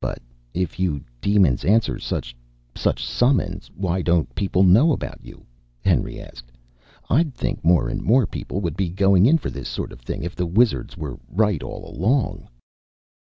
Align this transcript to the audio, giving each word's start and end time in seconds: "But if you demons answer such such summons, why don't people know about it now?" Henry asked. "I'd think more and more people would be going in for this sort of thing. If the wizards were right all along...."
"But 0.00 0.22
if 0.54 0.78
you 0.78 1.02
demons 1.20 1.64
answer 1.64 1.98
such 1.98 2.36
such 2.76 3.04
summons, 3.04 3.72
why 3.74 4.02
don't 4.02 4.32
people 4.36 4.62
know 4.62 4.92
about 4.92 5.18
it 5.24 5.36
now?" 5.36 5.42
Henry 5.80 6.20
asked. 6.22 6.52
"I'd 7.10 7.34
think 7.34 7.64
more 7.64 7.88
and 7.88 8.00
more 8.00 8.24
people 8.24 8.60
would 8.60 8.76
be 8.76 8.88
going 8.88 9.26
in 9.26 9.36
for 9.36 9.50
this 9.50 9.68
sort 9.68 9.90
of 9.90 9.98
thing. 10.00 10.22
If 10.22 10.36
the 10.36 10.46
wizards 10.46 10.96
were 10.96 11.18
right 11.28 11.60
all 11.60 11.90
along...." 11.92 12.46